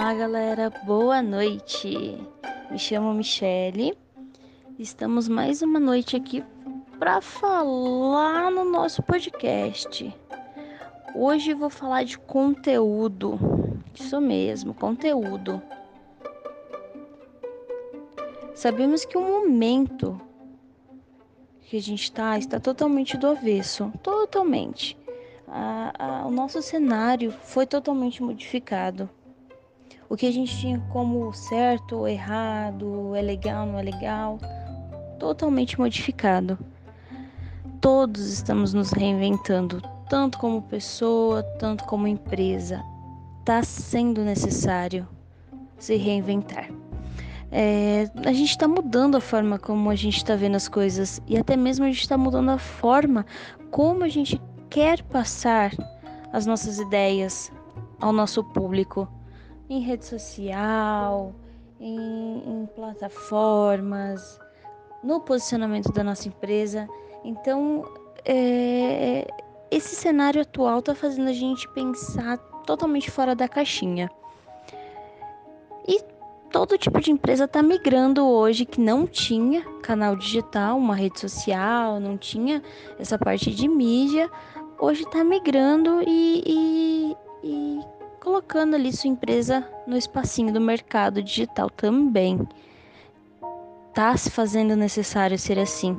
[0.00, 2.16] Olá, galera, boa noite.
[2.70, 3.92] Me chamo Michele.
[4.78, 6.42] Estamos mais uma noite aqui
[6.98, 10.10] para falar no nosso podcast.
[11.14, 13.38] Hoje vou falar de conteúdo.
[13.94, 15.60] Isso mesmo, conteúdo.
[18.54, 20.18] Sabemos que o momento
[21.60, 24.96] que a gente está está totalmente do avesso, totalmente.
[25.46, 29.10] A, a, o nosso cenário foi totalmente modificado.
[30.10, 34.40] O que a gente tinha como certo ou errado, é legal, não é legal,
[35.20, 36.58] totalmente modificado.
[37.80, 42.82] Todos estamos nos reinventando, tanto como pessoa, tanto como empresa.
[43.38, 45.06] Está sendo necessário
[45.78, 46.68] se reinventar.
[47.52, 51.38] É, a gente está mudando a forma como a gente está vendo as coisas e
[51.38, 53.24] até mesmo a gente está mudando a forma
[53.70, 55.70] como a gente quer passar
[56.32, 57.52] as nossas ideias
[58.00, 59.08] ao nosso público
[59.70, 61.32] em rede social,
[61.80, 64.38] em, em plataformas,
[65.02, 66.88] no posicionamento da nossa empresa.
[67.24, 67.84] Então,
[68.24, 69.26] é,
[69.70, 74.10] esse cenário atual está fazendo a gente pensar totalmente fora da caixinha.
[75.86, 76.02] E
[76.50, 82.00] todo tipo de empresa está migrando hoje que não tinha canal digital, uma rede social,
[82.00, 82.60] não tinha
[82.98, 84.28] essa parte de mídia,
[84.80, 87.09] hoje está migrando e, e, e
[88.20, 92.46] colocando ali sua empresa no espacinho do mercado digital também.
[93.88, 95.96] Está se fazendo necessário ser assim.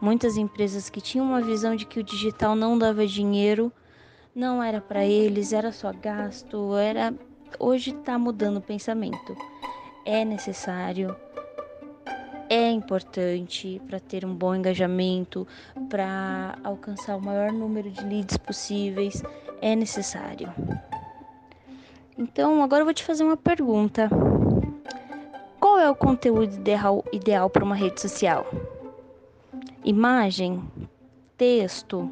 [0.00, 3.72] Muitas empresas que tinham uma visão de que o digital não dava dinheiro,
[4.34, 7.14] não era para eles, era só gasto, era
[7.58, 9.36] hoje está mudando o pensamento
[10.04, 11.14] é necessário,
[12.48, 15.46] é importante para ter um bom engajamento,
[15.88, 19.22] para alcançar o maior número de leads possíveis,
[19.60, 20.52] é necessário.
[22.20, 24.10] Então, agora eu vou te fazer uma pergunta.
[25.58, 28.44] Qual é o conteúdo ideal, ideal para uma rede social?
[29.82, 30.62] Imagem,
[31.38, 32.10] texto,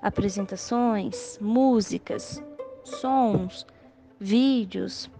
[0.00, 2.40] apresentações, músicas,
[2.84, 3.66] sons,
[4.20, 5.10] vídeos,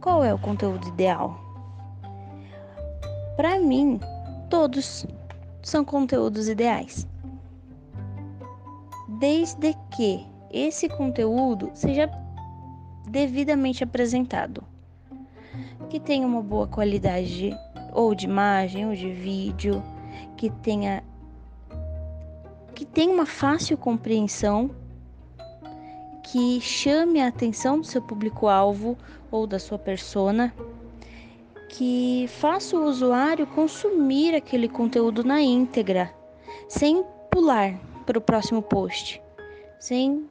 [0.00, 1.38] qual é o conteúdo ideal?
[3.36, 4.00] Para mim,
[4.48, 5.04] todos
[5.62, 7.06] são conteúdos ideais.
[9.06, 10.26] Desde que
[10.56, 12.10] esse conteúdo seja
[13.06, 14.64] devidamente apresentado,
[15.90, 17.54] que tenha uma boa qualidade
[17.92, 19.82] ou de imagem ou de vídeo,
[20.36, 21.04] que tenha
[22.74, 24.70] que tenha uma fácil compreensão
[26.24, 28.98] que chame a atenção do seu público-alvo
[29.30, 30.52] ou da sua persona,
[31.70, 36.12] que faça o usuário consumir aquele conteúdo na íntegra,
[36.68, 39.22] sem pular para o próximo post,
[39.78, 40.28] sem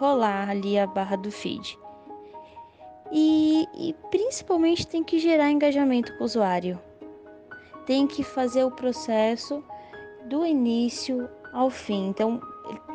[0.00, 1.78] rolar ali a barra do feed.
[3.12, 6.80] E, e principalmente tem que gerar engajamento com o usuário.
[7.84, 9.62] Tem que fazer o processo
[10.24, 12.08] do início ao fim.
[12.08, 12.40] Então,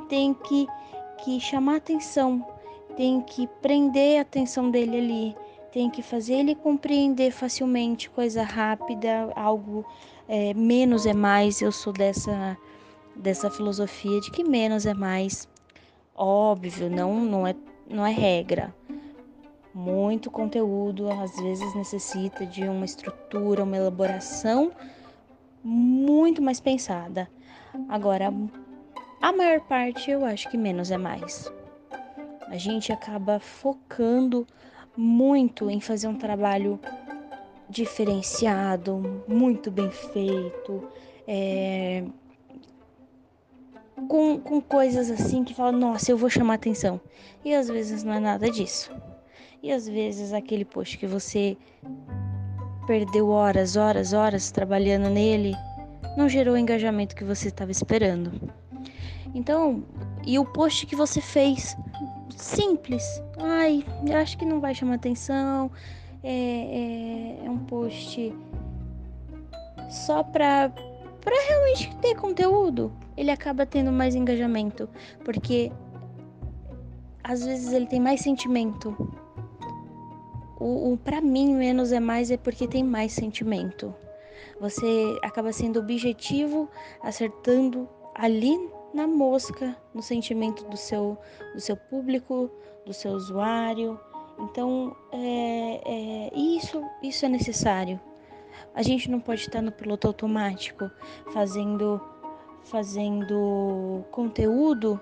[0.10, 0.68] tem que
[1.24, 2.46] que chamar atenção,
[2.96, 5.36] tem que prender a atenção dele ali,
[5.72, 9.86] tem que fazer ele compreender facilmente coisa rápida, algo
[10.28, 11.62] é, menos é mais.
[11.62, 12.58] Eu sou dessa
[13.16, 15.48] dessa filosofia de que menos é mais.
[16.16, 17.56] Óbvio, não não é
[17.90, 18.74] não é regra.
[19.74, 24.72] Muito conteúdo às vezes necessita de uma estrutura, uma elaboração
[25.62, 27.30] muito mais pensada.
[27.90, 28.34] Agora,
[29.22, 31.52] a maior parte eu acho que menos é mais.
[32.48, 34.48] A gente acaba focando
[34.96, 36.80] muito em fazer um trabalho
[37.70, 40.88] diferenciado, muito bem feito,
[41.28, 42.04] é...
[44.08, 47.00] com, com coisas assim que falam, nossa, eu vou chamar atenção.
[47.44, 48.92] E às vezes não é nada disso.
[49.64, 51.58] E às vezes aquele post que você
[52.86, 55.56] perdeu horas, horas, horas trabalhando nele,
[56.16, 58.32] não gerou o engajamento que você estava esperando.
[59.34, 59.84] Então,
[60.26, 61.76] e o post que você fez,
[62.36, 63.04] simples.
[63.38, 63.84] Ai,
[64.22, 65.72] acho que não vai chamar atenção.
[66.24, 68.34] É, é, é um post
[69.90, 70.72] só pra,
[71.26, 72.94] pra realmente ter conteúdo.
[73.18, 74.88] Ele acaba tendo mais engajamento.
[75.26, 75.72] Porque
[77.24, 78.96] às vezes ele tem mais sentimento.
[80.60, 83.94] O, o para mim, menos é mais é porque tem mais sentimento.
[84.62, 86.70] Você acaba sendo objetivo,
[87.02, 88.58] acertando ali
[88.94, 91.18] na mosca, no sentimento do seu,
[91.54, 92.50] do seu público,
[92.86, 94.00] do seu usuário.
[94.40, 98.00] Então, é, é, isso, isso é necessário.
[98.76, 100.92] A gente não pode estar no piloto automático
[101.32, 102.02] fazendo,
[102.66, 105.00] fazendo conteúdo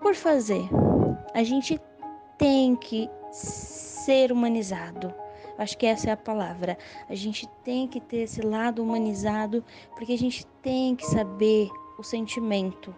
[0.00, 0.68] por fazer.
[1.32, 1.80] A gente
[2.36, 5.12] tem que ser humanizado.
[5.56, 6.76] Acho que essa é a palavra.
[7.08, 9.64] A gente tem que ter esse lado humanizado,
[9.94, 11.68] porque a gente tem que saber
[11.98, 12.94] o sentimento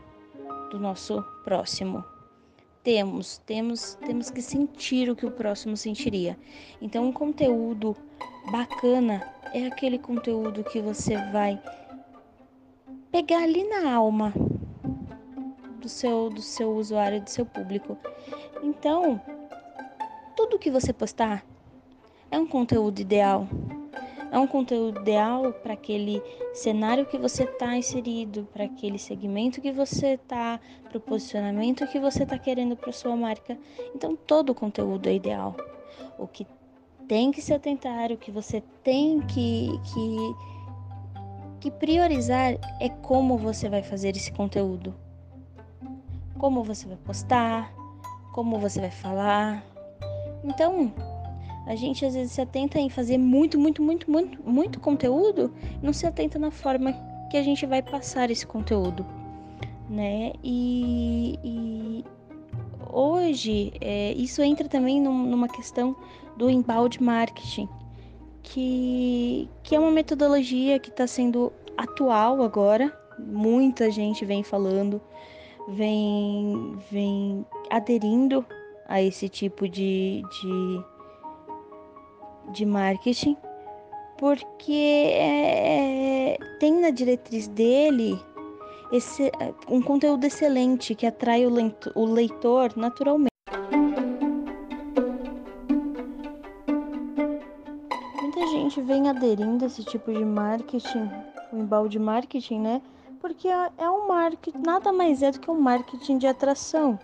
[0.70, 2.04] do nosso próximo.
[2.82, 6.36] Temos, temos, temos que sentir o que o próximo sentiria.
[6.80, 7.96] Então, um conteúdo
[8.50, 9.22] bacana
[9.54, 11.62] é aquele conteúdo que você vai
[13.12, 14.32] pegar ali na alma
[15.78, 17.96] do seu do seu usuário, do seu público.
[18.62, 19.20] Então,
[20.34, 21.44] tudo que você postar
[22.30, 23.46] é um conteúdo ideal.
[24.32, 26.22] É um conteúdo ideal para aquele
[26.54, 30.58] cenário que você está inserido, para aquele segmento que você está,
[30.88, 33.58] para o posicionamento que você está querendo para sua marca.
[33.94, 35.54] Então, todo o conteúdo é ideal.
[36.18, 36.46] O que
[37.06, 40.36] tem que se atentar, o que você tem que, que,
[41.60, 44.94] que priorizar é como você vai fazer esse conteúdo.
[46.38, 47.70] Como você vai postar,
[48.32, 49.62] como você vai falar.
[50.42, 50.90] Então,
[51.66, 55.92] a gente às vezes se atenta em fazer muito, muito, muito, muito, muito conteúdo, não
[55.92, 56.92] se atenta na forma
[57.30, 59.06] que a gente vai passar esse conteúdo,
[59.88, 60.32] né?
[60.42, 62.04] E, e
[62.90, 65.96] hoje é, isso entra também num, numa questão
[66.36, 67.68] do embalde marketing,
[68.42, 72.92] que, que é uma metodologia que está sendo atual agora.
[73.18, 75.00] Muita gente vem falando,
[75.68, 78.44] vem, vem aderindo
[78.88, 80.84] a esse tipo de, de
[82.50, 83.36] de marketing,
[84.18, 88.18] porque é, tem na diretriz dele
[88.92, 89.32] esse,
[89.68, 93.32] um conteúdo excelente que atrai o leitor naturalmente.
[98.20, 101.10] Muita gente vem aderindo a esse tipo de marketing,
[101.52, 102.82] o embalde marketing, né?
[103.20, 106.98] Porque é, é um marketing, nada mais é do que um marketing de atração,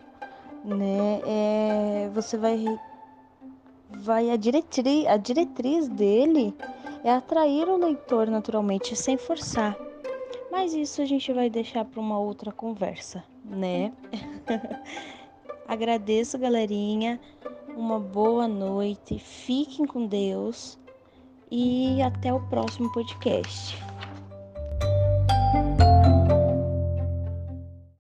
[0.65, 1.21] né?
[1.25, 2.79] É, você vai
[3.99, 6.55] vai a diretriz, a diretriz dele
[7.05, 9.77] é atrair o leitor naturalmente, sem forçar.
[10.51, 13.93] Mas isso a gente vai deixar para uma outra conversa, né?
[15.69, 17.21] Agradeço, galerinha.
[17.77, 19.19] Uma boa noite.
[19.19, 20.79] Fiquem com Deus
[21.51, 23.77] e até o próximo podcast.